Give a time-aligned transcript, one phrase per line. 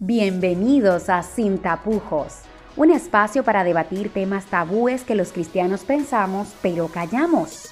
[0.00, 2.42] Bienvenidos a Sin Tapujos,
[2.76, 7.70] un espacio para debatir temas tabúes que los cristianos pensamos pero callamos.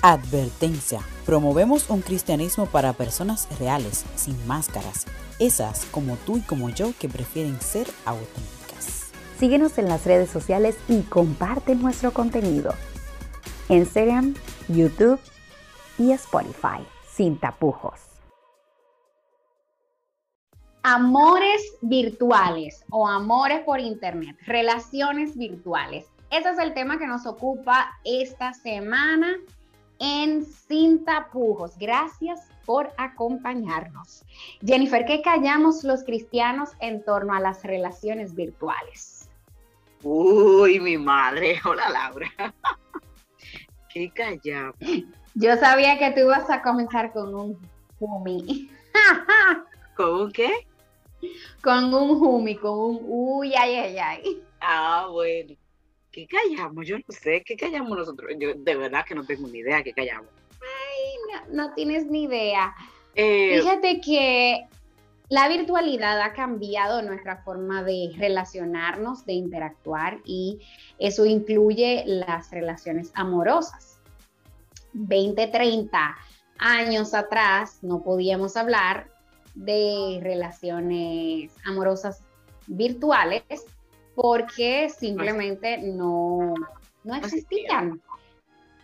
[0.00, 1.00] Advertencia.
[1.26, 5.04] Promovemos un cristianismo para personas reales, sin máscaras,
[5.38, 9.10] esas como tú y como yo que prefieren ser auténticas.
[9.38, 12.72] Síguenos en las redes sociales y comparte nuestro contenido.
[13.68, 14.36] Instagram,
[14.68, 15.20] YouTube
[15.98, 16.80] y Spotify.
[17.14, 18.07] Sin tapujos.
[20.82, 26.06] Amores virtuales o amores por internet, relaciones virtuales.
[26.30, 29.36] Ese es el tema que nos ocupa esta semana
[29.98, 31.76] en Sin Tapujos.
[31.78, 34.24] Gracias por acompañarnos.
[34.64, 39.28] Jennifer, ¿qué callamos los cristianos en torno a las relaciones virtuales?
[40.02, 41.60] Uy, mi madre.
[41.64, 42.30] Hola, Laura.
[43.92, 44.76] ¿Qué callamos?
[45.34, 47.58] Yo sabía que tú ibas a comenzar con un
[47.98, 48.70] humi.
[49.96, 50.66] ¿Con un qué?
[51.62, 54.42] Con un humi, con un uy, ay, ay, ay.
[54.60, 55.54] Ah, bueno.
[56.10, 56.86] ¿Qué callamos?
[56.86, 57.42] Yo no sé.
[57.44, 58.30] ¿Qué callamos nosotros?
[58.38, 60.30] Yo de verdad que no tengo ni idea qué callamos.
[60.60, 62.74] Ay, no, no tienes ni idea.
[63.14, 64.66] Eh, Fíjate que
[65.28, 70.60] la virtualidad ha cambiado nuestra forma de relacionarnos, de interactuar y
[70.98, 74.00] eso incluye las relaciones amorosas.
[74.94, 76.16] 20, 30
[76.58, 79.10] años atrás no podíamos hablar
[79.58, 82.22] de relaciones amorosas
[82.66, 83.42] virtuales
[84.14, 86.54] porque simplemente no,
[87.04, 88.00] no existían.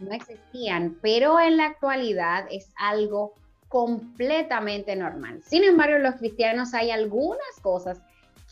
[0.01, 3.35] No existían, pero en la actualidad es algo
[3.69, 5.43] completamente normal.
[5.45, 8.01] Sin embargo, los cristianos hay algunas cosas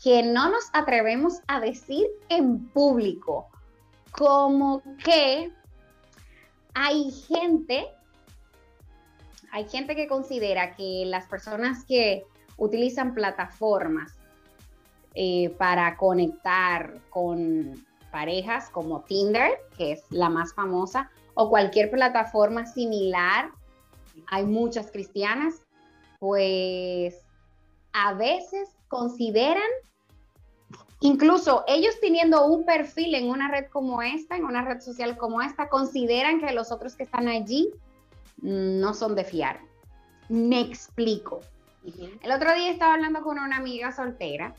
[0.01, 3.49] que no nos atrevemos a decir en público,
[4.11, 5.51] como que
[6.73, 7.87] hay gente,
[9.53, 12.25] hay gente que considera que las personas que
[12.57, 14.15] utilizan plataformas
[15.13, 22.65] eh, para conectar con parejas como Tinder, que es la más famosa, o cualquier plataforma
[22.65, 23.51] similar,
[24.25, 25.61] hay muchas cristianas,
[26.19, 27.15] pues
[27.91, 29.69] a veces consideran,
[30.99, 35.43] incluso ellos teniendo un perfil en una red como esta, en una red social como
[35.43, 37.71] esta, consideran que los otros que están allí
[38.43, 39.61] no son de fiar.
[40.29, 41.39] Me explico.
[42.21, 44.53] El otro día estaba hablando con una amiga soltera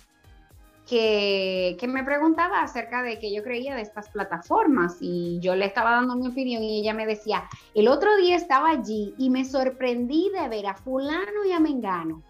[0.86, 5.64] que, que, me preguntaba acerca de que yo creía de estas plataformas y yo le
[5.64, 9.46] estaba dando mi opinión y ella me decía, el otro día estaba allí y me
[9.46, 12.22] sorprendí de ver a fulano y a mengano,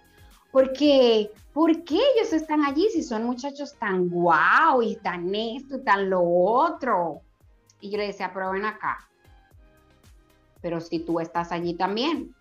[0.53, 5.83] porque ¿por qué ellos están allí si son muchachos tan guau y tan esto y
[5.83, 7.23] tan lo otro?
[7.81, 9.09] Y yo le decía, pero ven acá,
[10.65, 12.35] pero si tú estás allí también,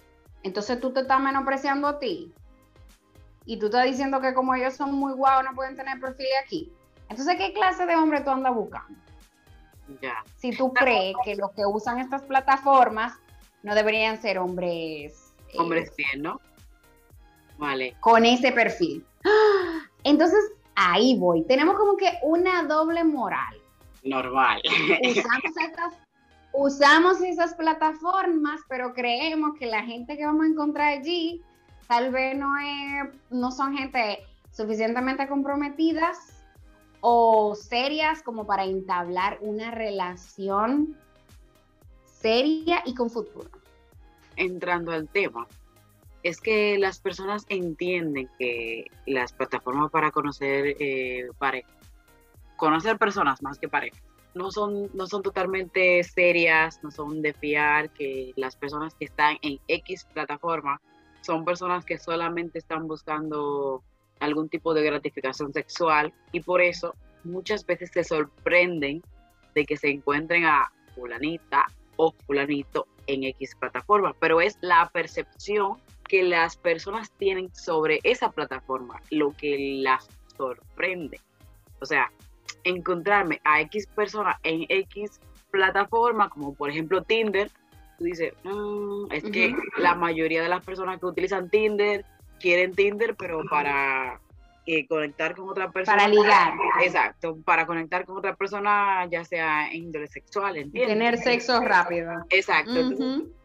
[0.43, 2.31] entonces tú te estás menospreciando a ti
[3.45, 6.71] y tú estás diciendo que como ellos son muy guau no pueden tener perfil aquí.
[7.09, 8.97] Entonces, ¿qué clase de hombre tú andas buscando?
[10.01, 10.23] ya.
[10.37, 13.13] Si tú crees que los que usan estas plataformas
[13.61, 15.33] no deberían ser hombres...
[15.49, 16.39] eh, Hombres bien, ¿no?
[17.57, 17.93] Vale.
[17.99, 19.05] con ese perfil.
[19.25, 19.81] ¡Ah!
[20.05, 20.39] Entonces,
[20.75, 21.43] ahí voy.
[21.43, 23.57] Tenemos como que una doble moral.
[24.05, 24.61] Normal.
[25.03, 25.93] Usamos estas,
[26.53, 31.41] usamos esas plataformas, pero creemos que la gente que vamos a encontrar allí
[31.87, 34.19] tal vez no, es, no son gente
[34.51, 36.17] suficientemente comprometidas
[37.01, 40.95] o serias como para entablar una relación
[42.05, 43.49] seria y con futuro.
[44.37, 45.45] Entrando al tema,
[46.23, 51.27] es que las personas entienden que las plataformas para conocer eh,
[52.55, 53.97] conocer personas más que pareja,
[54.33, 59.37] no son, no son totalmente serias, no son de fiar, que las personas que están
[59.41, 60.81] en X plataforma
[61.21, 63.83] son personas que solamente están buscando
[64.19, 69.01] algún tipo de gratificación sexual y por eso muchas veces se sorprenden
[69.55, 71.65] de que se encuentren a fulanita
[71.95, 75.77] o fulanito en X plataforma, pero es la percepción
[76.07, 80.07] que las personas tienen sobre esa plataforma lo que las
[80.37, 81.19] sorprende.
[81.81, 82.11] O sea,
[82.63, 85.19] encontrarme a X persona en X
[85.51, 87.49] plataforma, como por ejemplo Tinder,
[87.97, 92.03] tú dices, "Mm, es que la mayoría de las personas que utilizan Tinder
[92.39, 94.19] quieren Tinder, pero para
[94.65, 95.97] eh, conectar con otra persona.
[95.97, 96.53] Para ligar.
[96.81, 100.87] Exacto, para conectar con otra persona, ya sea en índole sexual, ¿entiendes?
[100.87, 102.11] Tener sexo rápido.
[102.29, 102.71] Exacto.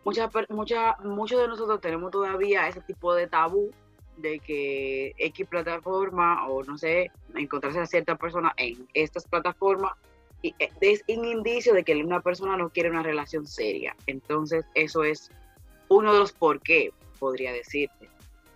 [0.05, 3.73] muchas per- mucha- muchos de nosotros tenemos todavía ese tipo de tabú
[4.19, 9.93] de que X plataforma o no sé, encontrarse a cierta persona en estas plataformas
[10.43, 13.97] y eh, es un indicio de que una persona no quiere una relación seria.
[14.06, 15.31] Entonces, eso es
[15.88, 18.09] uno de los por qué, podría decirte,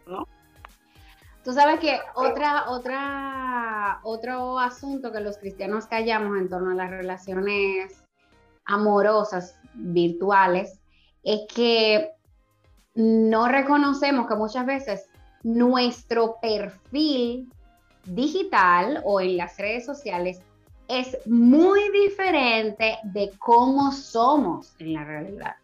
[0.07, 0.27] ¿no?
[1.45, 6.91] Tú sabes que otra, otra, otro asunto que los cristianos callamos en torno a las
[6.91, 8.05] relaciones
[8.65, 10.81] amorosas virtuales
[11.25, 12.11] es que
[12.95, 15.11] no reconocemos que muchas veces
[15.43, 17.51] nuestro perfil
[18.05, 20.41] digital o en las redes sociales
[20.89, 25.57] es muy diferente de cómo somos en la realidad.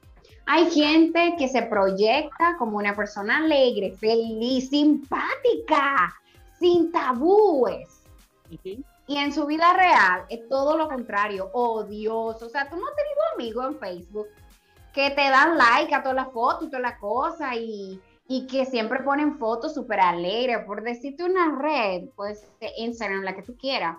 [0.47, 6.15] Hay gente que se proyecta como una persona alegre, feliz, simpática,
[6.59, 8.03] sin tabúes.
[9.07, 12.47] Y en su vida real es todo lo contrario, odioso.
[12.47, 14.29] O sea, tú no has tenido amigos en Facebook
[14.95, 18.67] que te dan like a todas las fotos y todas las cosas y, y que
[18.67, 22.47] siempre ponen fotos súper alegres, por decirte una red, pues
[22.77, 23.97] Instagram, la que tú quieras.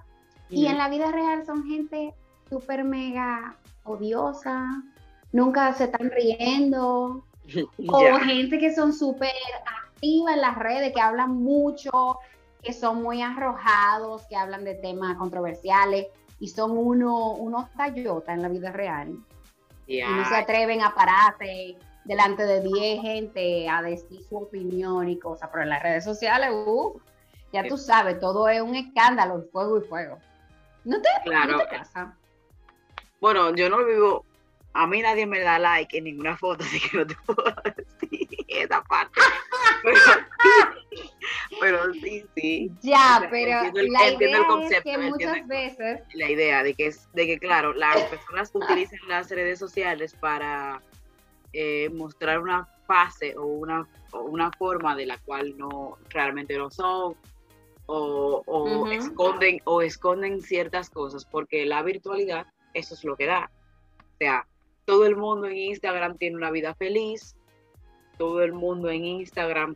[0.50, 2.14] Y en la vida real son gente
[2.48, 4.84] súper mega odiosa,
[5.32, 7.26] nunca se están riendo,
[7.88, 9.32] o gente que son súper
[9.66, 12.20] activas en las redes, que hablan mucho,
[12.62, 16.08] que son muy arrojados, que hablan de temas controversiales
[16.40, 19.18] y son uno, unos tallotas en la vida real.
[19.88, 25.20] Y no se atreven a pararse delante de 10 gente a decir su opinión y
[25.20, 27.00] cosas, pero en las redes sociales, uh,
[27.54, 30.20] ya tú sabes, todo es un escándalo, fuego y fuego.
[30.86, 31.60] ¿No te, claro.
[31.70, 32.16] pasa?
[33.20, 34.26] Bueno, yo no vivo,
[34.74, 37.44] a mí nadie me da like en ninguna foto, así que no te puedo
[37.76, 39.22] decir esa parte.
[41.60, 42.72] pero, sí, sí.
[42.82, 46.02] Ya, pero la idea es que muchas veces...
[46.14, 50.82] La idea de que, de que, claro, las personas utilizan las redes sociales para
[51.54, 57.16] eh, mostrar una fase o una, una forma de la cual no realmente no son
[57.86, 63.50] o, esconden o esconden ciertas cosas porque la virtualidad eso es lo que da.
[63.98, 64.46] O sea
[64.86, 67.36] todo el mundo en Instagram tiene una vida feliz
[68.18, 69.76] todo el mundo en Instagram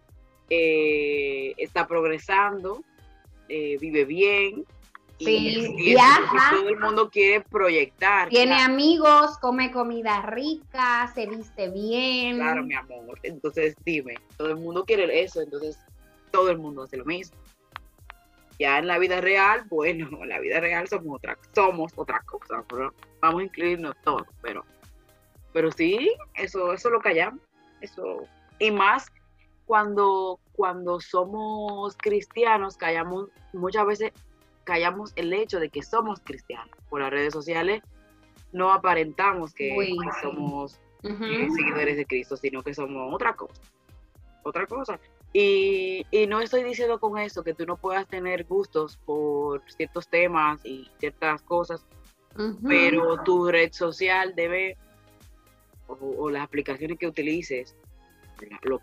[0.50, 2.84] eh, está progresando
[3.50, 4.66] eh, vive bien
[5.24, 6.52] Sí, viaja.
[6.52, 8.30] Todo el mundo quiere proyectar.
[8.30, 12.38] Tiene amigos, come comida rica, se viste bien.
[12.38, 13.20] Claro, mi amor.
[13.24, 15.80] Entonces, dime, todo el mundo quiere eso, entonces
[16.31, 17.38] todo el mundo hace lo mismo.
[18.60, 22.64] Ya en la vida real, bueno, en la vida real somos otra, somos otra cosa,
[23.22, 24.66] vamos a incluirnos todos, pero,
[25.54, 27.42] pero sí, eso, eso lo callamos,
[27.81, 28.28] eso,
[28.60, 29.08] y más
[29.66, 34.12] cuando, cuando somos cristianos, callamos muchas veces
[34.63, 36.75] callamos el hecho de que somos cristianos.
[36.89, 37.81] Por las redes sociales
[38.51, 39.75] no aparentamos que
[40.21, 43.62] somos eh, seguidores de Cristo, sino que somos otra cosa.
[44.44, 45.00] Otra cosa.
[45.33, 50.63] Y, no estoy diciendo con eso que tú no puedas tener gustos por ciertos temas
[50.63, 51.86] y ciertas cosas,
[52.68, 54.77] pero tu red social debe,
[55.88, 57.75] o, las aplicaciones que utilices,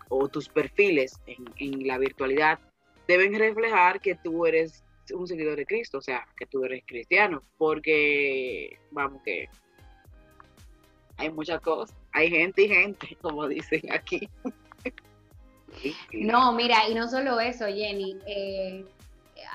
[0.09, 2.59] o tus perfiles en, en la virtualidad,
[3.07, 7.43] deben reflejar que tú eres un seguidor de Cristo, o sea, que tú eres cristiano,
[7.57, 9.49] porque, vamos, que
[11.17, 14.29] hay muchas cosas, hay gente y gente, como dicen aquí.
[16.11, 18.85] No, mira, y no solo eso, Jenny, eh,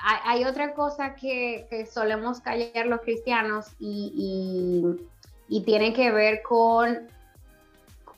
[0.03, 4.97] hay, otra cosa que, solemos callar los cristianos y,
[5.47, 7.07] y, tiene que ver con,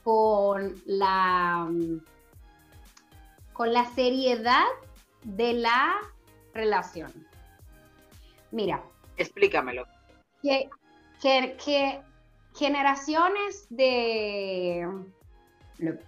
[0.01, 1.69] con la
[3.51, 4.63] con la seriedad
[5.23, 5.97] de la
[6.53, 7.11] relación.
[8.51, 8.83] Mira.
[9.17, 9.85] Explícamelo.
[10.41, 10.69] Que,
[11.21, 12.01] que,
[12.55, 14.87] generaciones de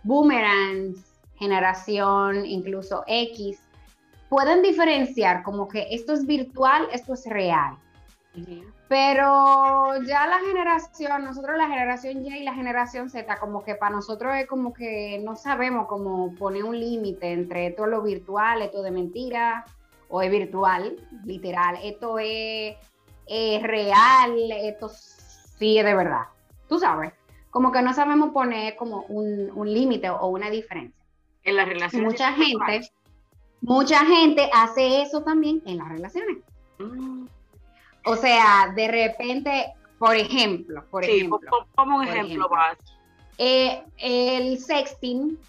[0.03, 3.59] boomerangs, generación incluso X,
[4.29, 7.77] pueden diferenciar como que esto es virtual, esto es real.
[8.87, 13.95] Pero ya la generación, nosotros la generación Y y la generación Z, como que para
[13.95, 18.81] nosotros es como que no sabemos cómo poner un límite entre todo lo virtual, esto
[18.81, 19.65] de mentira,
[20.11, 22.75] o es virtual, literal, esto es,
[23.27, 26.25] real, esto sí es de verdad.
[26.67, 27.13] Tú sabes,
[27.49, 31.01] como que no sabemos poner como un, límite o una diferencia.
[31.43, 32.11] En las relaciones.
[32.11, 32.91] Mucha gente,
[33.61, 36.37] mucha gente hace eso también en las relaciones.
[36.77, 37.25] Mm.
[38.05, 41.39] O sea, de repente, por ejemplo, por sí, ejemplo.
[41.75, 42.77] Como un ejemplo, más.
[43.37, 45.39] Eh, el sexting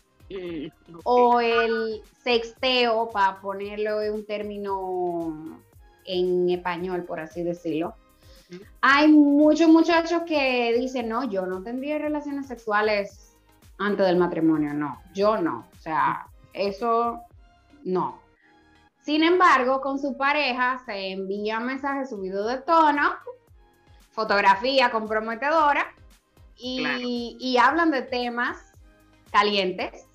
[1.04, 5.60] o el sexteo, para ponerlo en un término
[6.04, 7.94] en español, por así decirlo.
[8.80, 13.34] Hay muchos muchachos que dicen, no, yo no tendría relaciones sexuales
[13.78, 17.20] antes del matrimonio, no, yo no, o sea, eso
[17.84, 18.20] no.
[19.00, 23.14] Sin embargo, con su pareja se envía mensajes subidos de tono,
[24.10, 25.86] fotografía comprometedora
[26.56, 28.72] y, y hablan de temas
[29.32, 30.06] calientes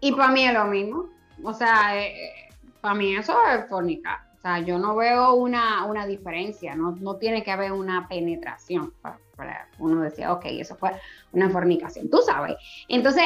[0.00, 1.10] y para mí es lo mismo.
[1.42, 4.20] O sea, eh, para mí eso es fornicar.
[4.38, 8.92] O sea, yo no veo una, una diferencia, no, no tiene que haber una penetración
[9.00, 10.92] para, para uno decir, ok, eso fue
[11.32, 12.56] una fornicación, tú sabes.
[12.88, 13.24] Entonces,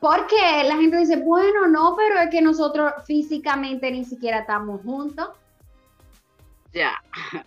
[0.00, 5.30] porque la gente dice, bueno, no, pero es que nosotros físicamente ni siquiera estamos juntos.
[6.72, 7.02] Ya.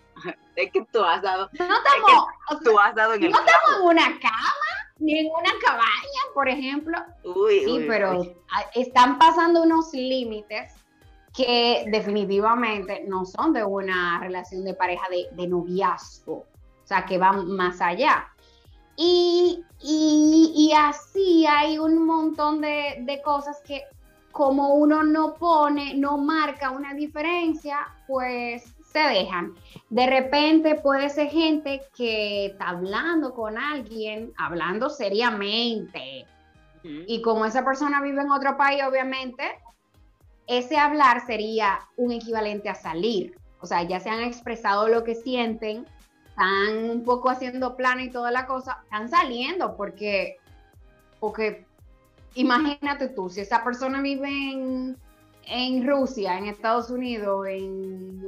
[0.54, 1.48] Es que tú has dado.
[1.58, 2.26] No estamos,
[2.62, 6.48] tú has dado en el no estamos en una cama, ni en una cabaña, por
[6.48, 6.98] ejemplo.
[7.24, 8.32] Uy, Sí, uy, pero uy.
[8.74, 10.72] están pasando unos límites
[11.34, 16.46] que definitivamente no son de una relación de pareja de, de noviazgo, o
[16.86, 18.28] sea, que van más allá.
[18.96, 23.82] Y, y- y así hay un montón de, de cosas que
[24.30, 29.54] como uno no pone, no marca una diferencia, pues se dejan.
[29.90, 36.26] De repente puede ser gente que está hablando con alguien, hablando seriamente,
[36.84, 39.44] y como esa persona vive en otro país, obviamente,
[40.46, 43.36] ese hablar sería un equivalente a salir.
[43.60, 45.86] O sea, ya se han expresado lo que sienten,
[46.28, 50.38] están un poco haciendo plano y toda la cosa, están saliendo porque,
[51.20, 51.64] porque
[52.34, 54.96] imagínate tú, si esa persona vive en,
[55.46, 58.22] en Rusia, en Estados Unidos, en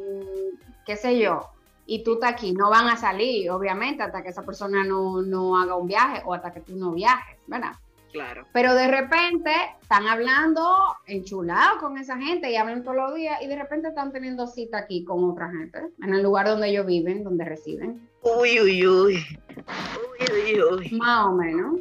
[0.85, 1.49] qué sé yo,
[1.87, 5.59] y tú estás aquí, no van a salir, obviamente, hasta que esa persona no, no
[5.59, 7.73] haga un viaje o hasta que tú no viajes, ¿verdad?
[8.13, 8.47] Claro.
[8.53, 9.51] Pero de repente
[9.83, 10.63] están hablando
[11.07, 14.79] enchulados con esa gente y hablan todos los días y de repente están teniendo cita
[14.79, 19.15] aquí con otra gente, en el lugar donde ellos viven, donde residen, Uy, uy, uy.
[19.19, 20.91] Uy, uy, uy.
[20.99, 21.81] más o menos.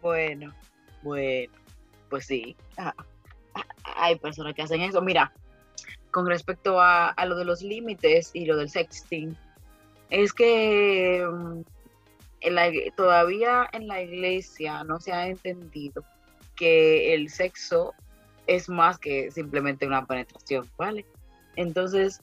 [0.00, 0.54] Bueno,
[1.02, 1.52] bueno,
[2.08, 2.56] pues sí.
[2.76, 2.94] Ah,
[3.96, 5.00] Hay personas que hacen eso.
[5.00, 5.32] Mira,
[6.10, 9.36] con respecto a, lo de los límites y lo del sexting,
[10.10, 11.60] es que mm,
[12.96, 16.04] todavía en la iglesia no se ha entendido
[16.56, 17.94] que el sexo
[18.46, 21.06] es más que simplemente una penetración, ¿vale?
[21.56, 22.20] Entonces,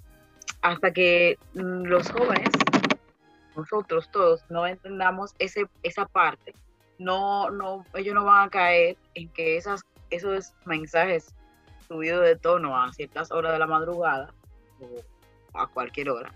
[0.61, 2.53] hasta que mm, los jóvenes,
[3.55, 6.53] nosotros todos, no entendamos ese, esa parte,
[6.99, 11.33] no, no, ellos no van a caer en que esas, esos mensajes
[11.87, 14.33] subidos de tono a ciertas horas de la madrugada
[14.79, 16.31] o a cualquier hora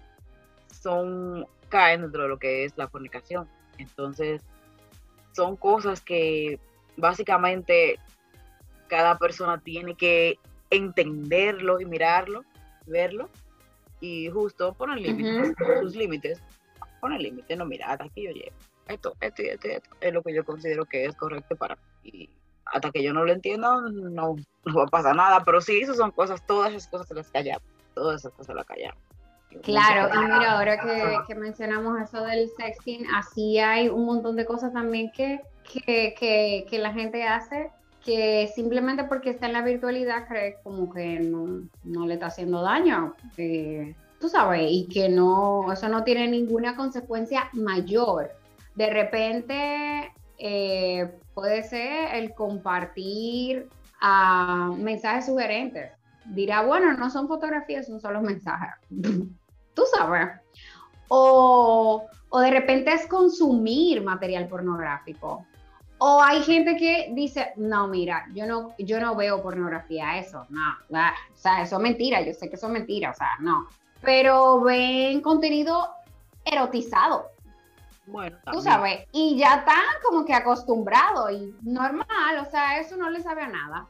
[0.82, 3.48] son caen dentro de lo que es la fornicación.
[3.78, 4.42] Entonces,
[5.34, 6.60] son cosas que
[6.98, 8.00] básicamente
[8.88, 10.38] cada persona tiene que
[10.70, 12.44] entenderlo y mirarlo,
[12.86, 13.30] verlo
[14.00, 16.42] y justo poner límites, sus límites,
[17.00, 18.56] poner límites, no mira, hasta aquí yo llego.
[18.88, 22.30] Esto, esto y esto esto es lo que yo considero que es correcto para mí.
[22.72, 24.36] Hasta que yo no lo entienda, no,
[24.66, 25.44] no va a pasar nada.
[25.44, 27.64] Pero sí, esas son cosas, todas esas cosas se las callamos.
[27.94, 29.00] Todas esas cosas las callamos.
[29.64, 34.46] Claro, y mira, ahora que, que mencionamos eso del sexting, así hay un montón de
[34.46, 37.70] cosas también que, que, que, que la gente hace
[38.04, 42.62] que simplemente porque está en la virtualidad cree como que no, no le está haciendo
[42.62, 48.32] daño, eh, tú sabes, y que no, eso no tiene ninguna consecuencia mayor.
[48.76, 50.12] De repente
[50.44, 53.70] eh, puede ser el compartir
[54.02, 55.92] ah, mensajes sugerentes.
[56.26, 58.74] Dirá, bueno, no son fotografías, son solo mensajes.
[58.90, 60.30] tú sabes.
[61.10, 65.46] O, o de repente es consumir material pornográfico.
[66.00, 70.72] O hay gente que dice, no, mira, yo no, yo no veo pornografía, eso, no,
[70.90, 73.68] o sea, eso es mentira, yo sé que eso es mentira, o sea, no.
[74.02, 75.90] Pero ven contenido
[76.44, 77.28] erotizado,
[78.12, 78.64] Bueno, tú también.
[78.64, 83.42] sabes, y ya están como que acostumbrados y normal, o sea, eso no les sabe
[83.44, 83.88] a nada.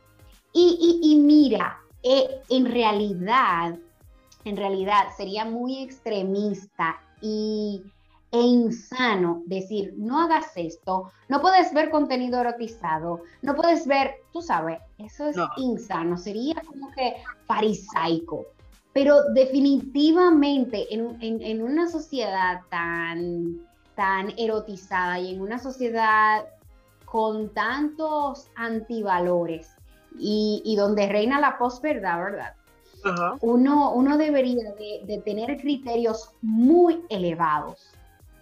[0.54, 3.78] Y, y, y mira, eh, en realidad,
[4.46, 7.84] en realidad sería muy extremista y,
[8.34, 14.42] e insano decir, no hagas esto, no puedes ver contenido erotizado, no puedes ver, tú
[14.42, 15.50] sabes, eso es No.
[15.58, 18.46] insano, sería como que farisaico.
[18.94, 23.56] Pero definitivamente en, en- en una sociedad tan,
[24.02, 26.46] tan erotizada y en una sociedad
[27.06, 29.76] con tantos antivalores
[30.18, 32.54] y, y donde reina la posverdad, ¿verdad?
[33.04, 33.36] Ajá.
[33.42, 37.94] uno, uno debería de, de tener criterios muy elevados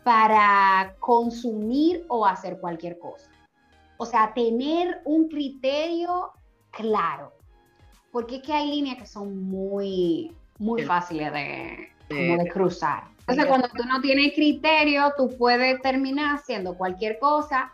[0.03, 3.29] para consumir o hacer cualquier cosa.
[3.97, 6.31] O sea, tener un criterio
[6.71, 7.33] claro.
[8.13, 13.03] Porque es que hay líneas que son muy, muy fáciles de, como de cruzar.
[13.29, 17.73] Entonces, cuando tú no tienes criterio, tú puedes terminar haciendo cualquier cosa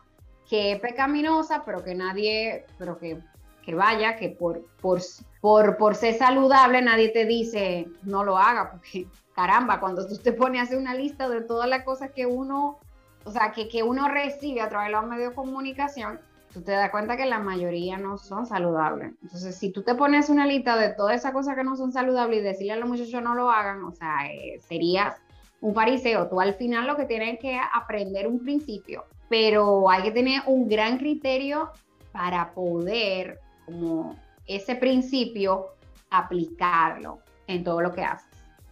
[0.49, 3.19] que es pecaminosa, pero que nadie, pero que,
[3.63, 5.01] que vaya, que por, por,
[5.41, 10.31] por, por ser saludable nadie te dice no lo haga, porque caramba, cuando tú te
[10.31, 12.79] pones a hacer una lista de todas las cosas que uno,
[13.23, 16.19] o sea, que, que uno recibe a través de los medios de comunicación,
[16.53, 19.13] tú te das cuenta que la mayoría no son saludables.
[19.23, 22.39] Entonces, si tú te pones una lista de todas esas cosas que no son saludables
[22.39, 25.15] y decirle a los muchachos no lo hagan, o sea, eh, serías
[25.61, 26.27] un fariseo.
[26.27, 30.67] Tú al final lo que tienes que aprender un principio, pero hay que tener un
[30.67, 31.71] gran criterio
[32.11, 35.67] para poder, como ese principio,
[36.09, 38.29] aplicarlo en todo lo que haces.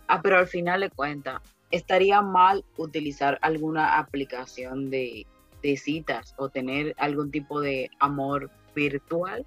[0.07, 5.25] Ah, pero al final de cuentas, estaría mal utilizar alguna aplicación de,
[5.63, 9.45] de citas o tener algún tipo de amor virtual,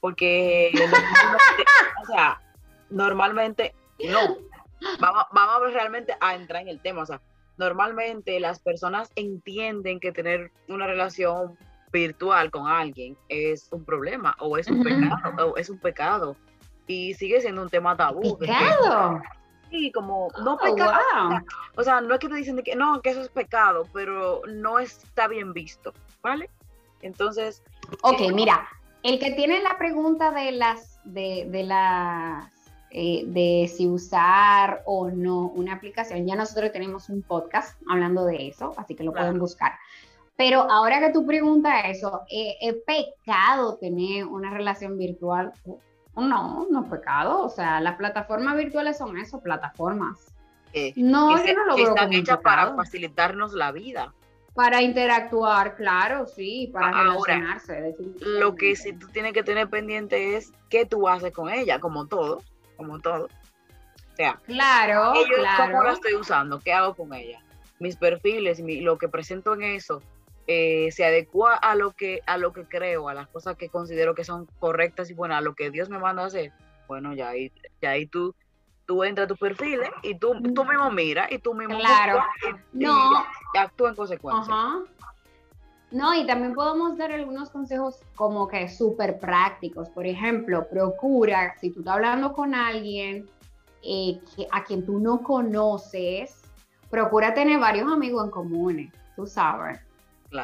[0.00, 0.72] porque
[2.02, 2.40] o sea,
[2.90, 4.38] normalmente no.
[5.00, 7.20] Vamos, vamos realmente a entrar en el tema, o sea,
[7.56, 11.58] normalmente las personas entienden que tener una relación
[11.92, 16.36] virtual con alguien es un problema o es un pecado o es un pecado
[16.86, 18.38] y sigue siendo un tema tabú.
[18.38, 19.20] ¿Pecado?
[19.70, 21.42] Sí, como no oh, pecado.
[21.76, 24.78] O sea, no es que te dicen que no, que eso es pecado, pero no
[24.78, 25.92] está bien visto,
[26.22, 26.48] ¿vale?
[27.02, 27.62] Entonces.
[28.02, 28.66] Ok, eh, mira,
[29.02, 32.50] el que tiene la pregunta de las, de, de las,
[32.90, 38.48] eh, de si usar o no una aplicación, ya nosotros tenemos un podcast hablando de
[38.48, 39.72] eso, así que lo pueden buscar.
[40.36, 45.52] Pero ahora que tú preguntas eso, eh, ¿es pecado tener una relación virtual?
[46.16, 47.44] No, no es pecado.
[47.44, 50.32] O sea, las plataformas virtuales son eso, plataformas.
[50.96, 54.14] no, yo no lo que están hechas para facilitarnos la vida.
[54.54, 57.94] Para interactuar, claro, sí, para relacionarse.
[58.20, 62.06] Lo que sí tú tienes que tener pendiente es qué tú haces con ella, como
[62.06, 62.42] todo,
[62.78, 63.24] como todo.
[63.26, 65.12] O sea, claro,
[65.58, 66.58] ¿cómo la estoy usando?
[66.60, 67.42] ¿Qué hago con ella?
[67.78, 70.02] Mis perfiles, lo que presento en eso,
[70.46, 74.14] eh, se adecua a lo que a lo que creo, a las cosas que considero
[74.14, 76.52] que son correctas y buenas, a lo que Dios me manda a hacer,
[76.86, 78.34] bueno, ya ahí, ya ahí tú,
[78.86, 82.24] tú entras a tus perfiles y tú, tú mismo miras y tú mismo claro.
[82.72, 83.24] y, no.
[83.54, 84.54] actúa en consecuencia.
[85.90, 89.88] No, y también podemos dar algunos consejos como que súper prácticos.
[89.88, 93.26] Por ejemplo, procura, si tú estás hablando con alguien
[93.82, 96.42] eh, a quien tú no conoces,
[96.90, 99.80] procura tener varios amigos en común, tú sabes.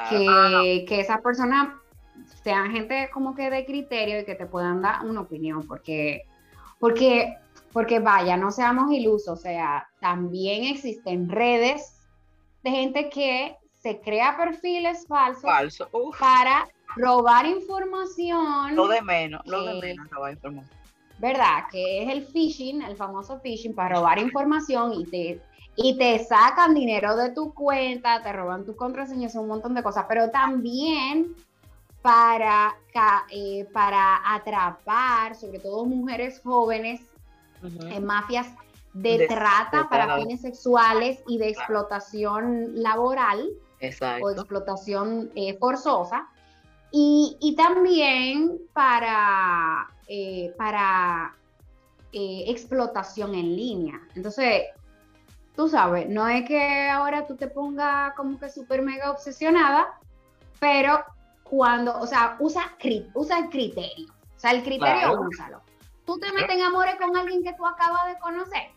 [0.09, 1.79] Que, que esa persona
[2.43, 6.23] sean gente como que de criterio y que te puedan dar una opinión, porque,
[6.79, 7.37] porque,
[7.71, 12.01] porque vaya, no seamos ilusos, o sea, también existen redes
[12.63, 15.91] de gente que se crea perfiles falsos Falso.
[16.19, 16.67] para
[16.97, 18.75] robar información.
[18.75, 20.75] Lo de menos, lo de menos robar información.
[21.19, 21.65] ¿Verdad?
[21.71, 25.41] Que es el phishing, el famoso phishing, para robar información y te
[25.77, 30.07] y te sacan dinero de tu cuenta, te roban tus contraseñas, un montón de cosas,
[30.09, 31.35] pero también
[32.01, 32.77] para,
[33.31, 37.03] eh, para atrapar, sobre todo mujeres jóvenes
[37.63, 38.47] en mafias
[38.95, 43.51] de, trata para fines sexuales y de explotación laboral
[44.23, 46.29] o explotación eh, forzosa.
[46.97, 51.35] Y, también para, eh, para
[52.13, 54.01] explotación en línea.
[54.15, 54.63] Entonces,
[55.57, 59.99] tú sabes, no es que ahora tú te pongas como que súper mega obsesionada,
[60.61, 61.03] pero
[61.43, 62.77] cuando, o sea, usa,
[63.15, 64.13] usa el criterio.
[64.37, 65.63] O sea, el criterio úsalo.
[66.05, 68.71] Tú te metes en amores con alguien que tú acabas de conocer.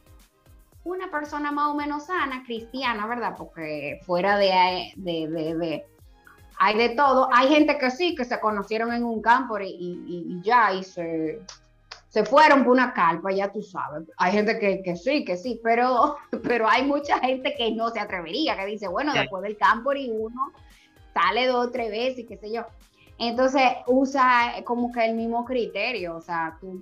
[0.88, 3.36] Una persona más o menos sana, cristiana, ¿verdad?
[3.38, 5.86] Porque fuera de, de, de,
[6.58, 7.30] hay de todo.
[7.34, 11.41] Hay gente que sí, que se conocieron en un campo y, y ya, y se,
[12.10, 14.10] se fueron por una carpa, ya tú sabes.
[14.17, 18.00] Hay gente que, que, sí, que sí, pero, pero hay mucha gente que no se
[18.00, 20.52] atrevería, que dice, bueno, después del campo y uno
[21.13, 22.65] sale dos o tres veces y qué sé yo.
[23.19, 26.82] Entonces usa como que el mismo criterio, o sea, tú,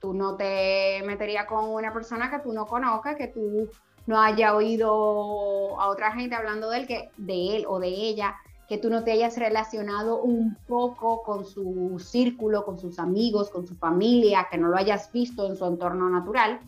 [0.00, 3.68] tú no te meterías con una persona que tú no conozcas, que tú
[4.06, 8.36] no haya oído a otra gente hablando de él, que, de él o de ella,
[8.68, 13.66] que tú no te hayas relacionado un poco con su círculo, con sus amigos, con
[13.66, 16.60] su familia, que no lo hayas visto en su entorno natural.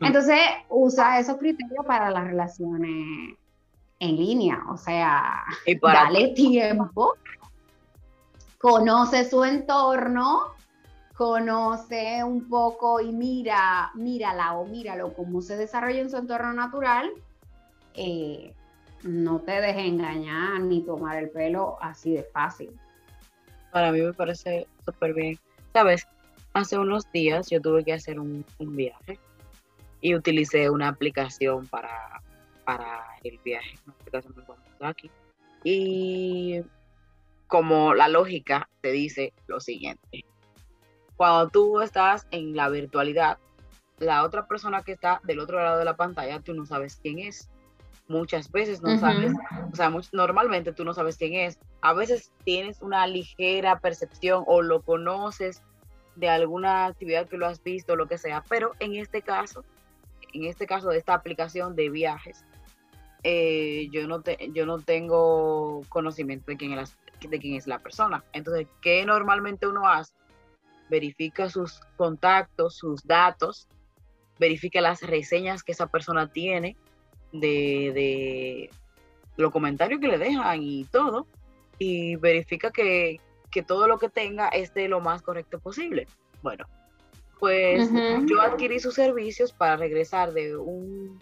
[0.00, 3.36] Entonces, usa esos criterios para las relaciones
[3.98, 5.44] en línea, o sea,
[5.80, 7.14] dale tiempo,
[8.58, 10.55] conoce su entorno,
[11.16, 17.10] conoce un poco y mira, mírala o míralo cómo se desarrolla en su entorno natural.
[17.94, 18.52] Eh,
[19.02, 22.70] no te dejes engañar ni tomar el pelo así de fácil.
[23.72, 25.38] Para mí me parece súper bien.
[25.72, 26.06] Sabes,
[26.52, 29.18] hace unos días yo tuve que hacer un, viaje
[30.02, 32.22] y utilicé una aplicación para,
[32.64, 35.10] para el viaje, una aplicación muy aquí.
[35.64, 36.60] Y
[37.46, 40.24] como la lógica te dice lo siguiente.
[41.16, 43.38] Cuando tú estás en la virtualidad,
[43.98, 47.18] la otra persona que está del otro lado de la pantalla, tú no sabes quién
[47.18, 47.50] es
[48.08, 49.32] muchas veces no sabes,
[49.72, 51.58] o sea, normalmente tú no sabes quién es.
[51.80, 55.62] A veces tienes una ligera percepción o lo conoces
[56.14, 59.64] de alguna actividad que lo has visto, lo que sea, pero en este caso,
[60.32, 62.44] en este caso de esta aplicación de viajes,
[63.22, 67.80] eh, yo, no te, yo no tengo conocimiento de quién, es, de quién es la
[67.80, 68.24] persona.
[68.32, 70.14] Entonces, ¿qué normalmente uno hace?
[70.88, 73.68] Verifica sus contactos, sus datos,
[74.38, 76.76] verifica las reseñas que esa persona tiene
[77.32, 78.70] de, de
[79.36, 81.26] los comentarios que le dejan y todo,
[81.78, 83.20] y verifica que,
[83.50, 86.06] que todo lo que tenga esté lo más correcto posible.
[86.42, 86.66] Bueno,
[87.38, 87.90] pues
[88.26, 91.20] yo adquirí sus servicios para regresar de un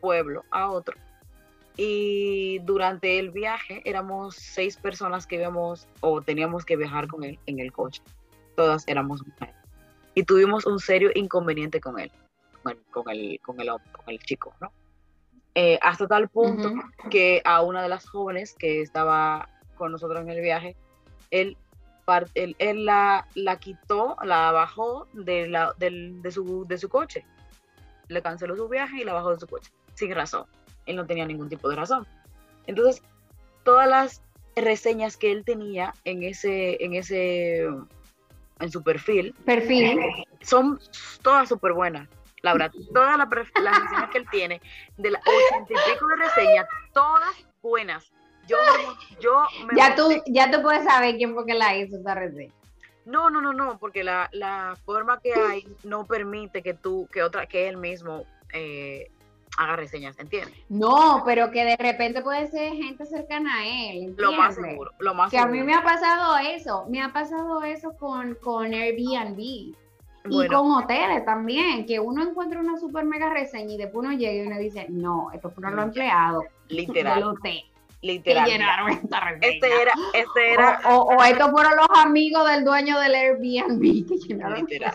[0.00, 0.96] pueblo a otro.
[1.76, 7.38] Y durante el viaje éramos seis personas que íbamos o teníamos que viajar con él
[7.46, 8.02] en el coche.
[8.56, 9.54] Todas éramos mujeres.
[10.14, 12.10] Y tuvimos un serio inconveniente con él,
[12.62, 12.72] con
[13.10, 14.72] el, con el, con el chico, ¿no?
[15.54, 16.74] Eh, hasta tal punto
[17.10, 20.76] que a una de las jóvenes que estaba con nosotros en el viaje,
[21.30, 21.56] él
[22.34, 27.24] él, la, la, quitó, la bajó de, la, de, su, de su coche.
[28.08, 30.46] Le canceló su viaje y la bajó de su coche, sin razón.
[30.86, 32.06] Él no tenía ningún tipo de razón.
[32.66, 33.02] Entonces,
[33.64, 34.22] todas las
[34.54, 37.66] reseñas que él tenía en ese, en ese,
[38.60, 39.98] en su perfil, perfil.
[40.40, 40.80] son
[41.22, 42.08] todas súper buenas.
[42.42, 44.60] Laura, todas las reseñas que él tiene,
[44.98, 48.12] de las ochenta y pico de reseñas, todas buenas
[48.46, 48.56] yo,
[49.20, 52.52] yo ya tú ya tú puedes saber quién fue que la hizo esa reseña.
[53.04, 57.22] No, no, no, no, porque la, la forma que hay no permite que tú, que
[57.22, 59.12] otra, que él mismo eh,
[59.56, 60.54] haga reseñas, ¿entiendes?
[60.68, 64.14] No, pero que de repente puede ser gente cercana a él.
[64.16, 67.62] Lo más seguro, lo más que a mí me ha pasado eso, me ha pasado
[67.62, 69.74] eso con, con Airbnb.
[70.28, 74.42] Y con hoteles también, que uno encuentra una super mega reseña y después uno llega
[74.42, 77.14] y uno dice, no, esto fueron los empleados Literal.
[77.14, 77.62] del hotel
[78.02, 78.48] literal.
[79.40, 80.80] Este era, este era.
[80.88, 84.94] O, estos fueron los amigos del dueño del Airbnb que llenaron literal.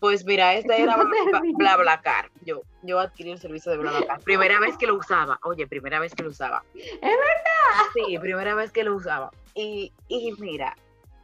[0.00, 0.96] Pues mira, este era
[1.56, 2.30] BlaBlaCar.
[2.42, 4.20] Yo, yo adquirí el servicio de BlaBlaCar.
[4.20, 5.38] Primera vez que lo usaba.
[5.42, 6.64] Oye, primera vez que lo usaba.
[6.74, 7.86] Es verdad.
[7.94, 9.30] Sí, primera vez que lo usaba.
[9.54, 10.76] Y, y mira,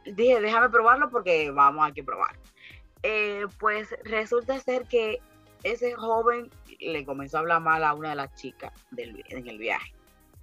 [0.05, 2.35] dije, déjame probarlo porque vamos a que probar.
[3.03, 5.19] Eh, pues resulta ser que
[5.63, 9.57] ese joven le comenzó a hablar mal a una de las chicas del, en el
[9.57, 9.95] viaje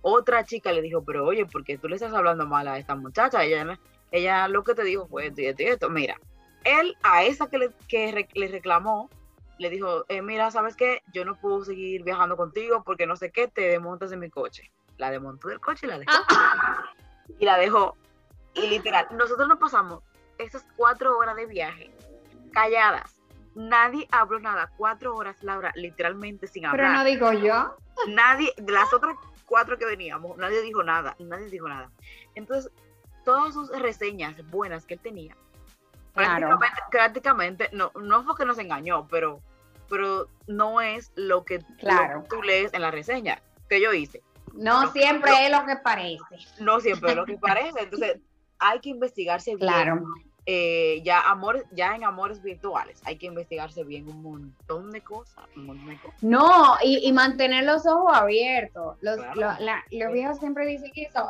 [0.03, 2.95] otra chica le dijo, pero oye, ¿por qué tú le estás hablando mal a esta
[2.95, 3.45] muchacha?
[3.45, 3.79] Ella,
[4.11, 5.91] ella lo que te dijo fue esto y esto y esto.
[5.91, 6.21] Mira,
[6.65, 9.11] él a esa que le, que le reclamó,
[9.59, 11.03] le dijo, eh, mira, ¿sabes qué?
[11.13, 14.71] Yo no puedo seguir viajando contigo porque no sé qué, te desmontas en mi coche.
[14.99, 16.13] La desmontó del coche y la dejó.
[17.39, 17.97] y la dejó.
[18.55, 20.03] Y literal, nosotros nos pasamos
[20.39, 21.91] esas cuatro horas de viaje
[22.53, 23.19] calladas.
[23.55, 24.71] Nadie habló nada.
[24.77, 26.87] Cuatro horas, Laura, literalmente sin hablar.
[26.87, 27.77] Pero no digo yo.
[28.09, 31.91] Nadie, las otras cuatro que veníamos, nadie dijo nada, nadie dijo nada.
[32.35, 32.73] Entonces,
[33.25, 35.37] todas sus reseñas buenas que él tenía,
[36.91, 39.41] prácticamente, no, no fue que nos engañó, pero,
[39.89, 42.25] pero no es lo que, claro.
[42.29, 44.23] tú lees en la reseña que yo hice.
[44.55, 46.37] No, siempre es lo que parece.
[46.61, 47.81] No siempre es lo que parece.
[47.81, 48.19] Entonces,
[48.59, 50.05] hay que investigarse claro.
[50.45, 55.45] Eh, ya amores, ya en amores virtuales hay que investigarse bien un montón de cosas.
[56.21, 58.97] No, y, mantener los ojos abiertos.
[59.01, 61.29] Los, los viejos siempre dicen eso.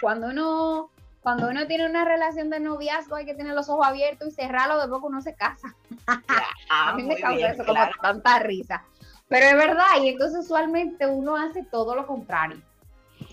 [0.00, 0.90] cuando uno
[1.24, 4.78] cuando uno tiene una relación de noviazgo hay que tener los ojos abiertos y cerrarlo
[4.78, 5.74] después que uno se casa.
[6.70, 8.84] a mí me causa eso como tanta risa.
[9.28, 12.60] Pero es verdad, y entonces usualmente uno hace todo lo contrario.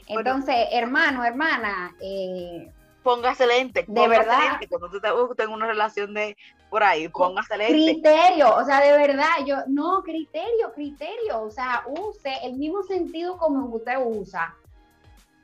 [0.08, 2.72] Entonces, hermano, hermana, eh,
[3.04, 3.84] póngase lente.
[3.86, 4.52] De verdad.
[4.52, 4.70] Lente.
[4.70, 5.02] Cuando tú
[5.36, 6.38] tengas una relación de
[6.70, 7.74] por ahí, póngase lente.
[7.74, 13.38] Criterio, o sea, de verdad, yo, no, criterio, criterio, o sea, use el mismo sentido
[13.38, 14.56] como usted usa.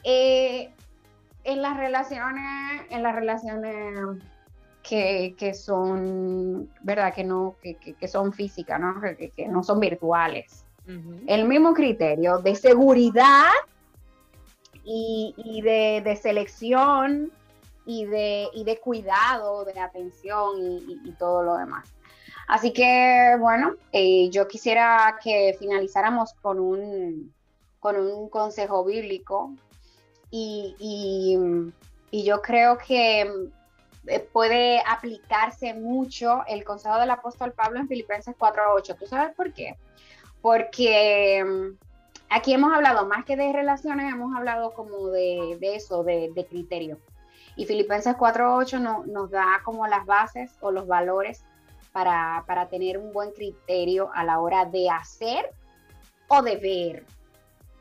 [0.05, 0.73] Eh,
[1.47, 4.19] en las relaciones, en las relaciones
[4.83, 7.13] que, que son, ¿verdad?
[7.13, 8.99] Que no, que, que, son físicas, ¿no?
[9.01, 10.65] Que, no son virtuales.
[11.25, 13.49] El mismo criterio de seguridad
[14.83, 17.31] y, y de, de, selección
[17.85, 21.93] y de, y de cuidado, de atención y, todo lo demás.
[22.49, 27.33] Así que, bueno, eh, yo quisiera que finalizáramos con un,
[27.79, 29.53] con un consejo bíblico
[30.29, 30.75] y,
[32.11, 33.49] y, yo creo que
[34.07, 38.97] eh, puede aplicarse mucho el consejo del apóstol Pablo en Filipenses 4.8.
[38.97, 39.77] ¿Tú sabes por qué?
[40.41, 41.77] Porque mm,
[42.29, 46.99] aquí hemos hablado más que de relaciones, hemos hablado como de, eso, de, criterio.
[47.55, 51.43] Y Filipenses 4.8 no, nos da como las bases o los valores
[51.91, 55.49] para, tener un buen criterio a la hora de hacer
[56.27, 57.16] o de ver.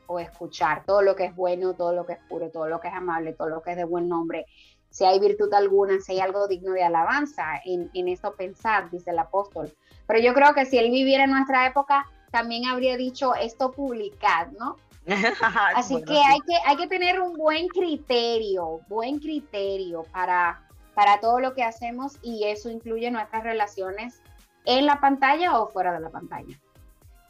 [0.07, 2.89] O escuchar todo lo que es bueno, todo lo que es puro, todo lo que
[2.89, 4.47] es amable, todo lo que es de buen nombre,
[4.91, 9.11] si hay virtud alguna, si hay algo digno de alabanza, en, en eso pensar, dice
[9.11, 9.75] el apóstol.
[10.07, 14.49] Pero yo creo que si él viviera en nuestra época, también habría dicho esto publicad,
[14.59, 14.77] ¿no?
[15.75, 21.41] Así que, hay que hay que tener un buen criterio, buen criterio para, para todo
[21.41, 24.21] lo que hacemos y eso incluye nuestras relaciones
[24.65, 26.59] en la pantalla o fuera de la pantalla.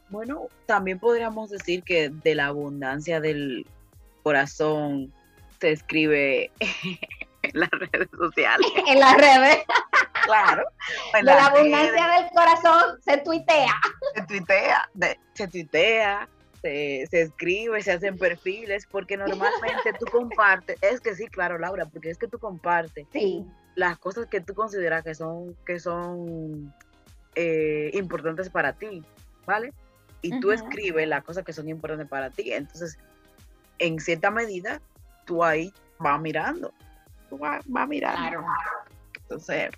[0.08, 3.66] Bueno, también podríamos decir que de la abundancia del
[4.22, 5.12] corazón
[5.60, 6.50] se escribe
[7.42, 8.66] en las redes sociales.
[8.86, 9.58] en las redes.
[10.24, 10.64] Claro.
[11.14, 13.74] De la abundancia del corazón se tuitea.
[14.14, 14.90] Se tuitea,
[15.34, 16.28] se tuitea,
[16.62, 21.86] se, se, escribe, se hacen perfiles, porque normalmente tú compartes, es que sí, claro, Laura,
[21.86, 23.44] porque es que tú compartes sí.
[23.76, 26.74] las cosas que tú consideras que son, que son
[27.36, 29.04] eh, importantes para ti,
[29.46, 29.72] ¿vale?
[30.26, 32.52] Y tú escribes las cosas que son importantes para ti.
[32.52, 32.98] Entonces,
[33.78, 34.80] en cierta medida,
[35.24, 36.72] tú ahí vas mirando,
[37.28, 38.18] tú vas, mirando.
[38.18, 38.44] Claro.
[39.22, 39.70] Entonces,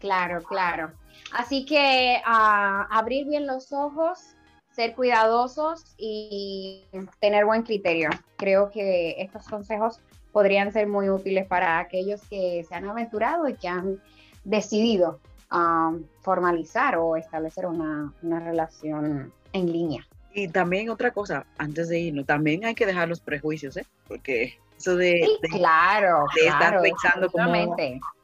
[0.00, 0.92] Claro, claro.
[1.32, 4.34] Así que uh, abrir bien los ojos,
[4.72, 6.86] ser cuidadosos y
[7.20, 8.08] tener buen criterio.
[8.36, 10.00] Creo que estos consejos
[10.32, 14.00] podrían ser muy útiles para aquellos que se han aventurado y que han
[14.44, 15.20] decidido
[15.52, 20.06] uh, formalizar o establecer una, una relación en línea.
[20.32, 23.86] Y también otra cosa, antes de irnos, también hay que dejar los prejuicios, ¿eh?
[24.06, 27.76] Porque eso de, sí, claro, de claro, estar pensando como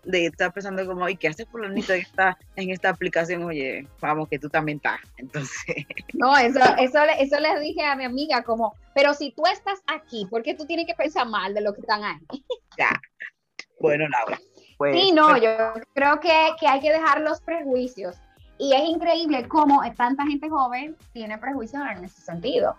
[0.04, 4.28] de estar pensando como y qué hace fulanito en esta en esta aplicación oye vamos
[4.28, 5.84] que tú también estás entonces
[6.14, 10.26] no eso eso eso les dije a mi amiga como pero si tú estás aquí
[10.30, 12.20] ¿por qué tú tienes que pensar mal de lo que están ahí
[12.78, 12.90] ya.
[13.80, 14.38] Bueno Laura
[14.78, 18.16] pues, sí no yo creo que, que hay que dejar los prejuicios
[18.58, 22.76] y es increíble cómo tanta gente joven tiene prejuicios en ese sentido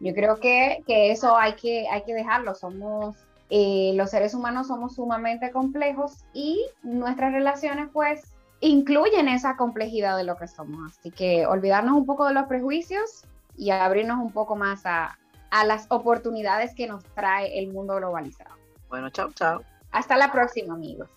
[0.00, 2.54] yo creo que, que, eso hay que, hay que dejarlo.
[2.54, 3.16] Somos,
[3.50, 10.24] eh, los seres humanos somos sumamente complejos y nuestras relaciones pues incluyen esa complejidad de
[10.24, 10.92] lo que somos.
[10.98, 13.24] Así que olvidarnos un poco de los prejuicios
[13.56, 15.18] y abrirnos un poco más a,
[15.50, 18.54] a las oportunidades que nos trae el mundo globalizado.
[18.88, 19.62] Bueno, chao, chao.
[19.90, 21.08] Hasta la próxima, amigos.